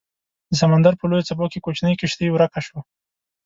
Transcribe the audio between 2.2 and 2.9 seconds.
ورکه شوه